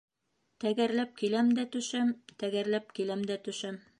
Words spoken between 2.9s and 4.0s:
киләм дә төшәм.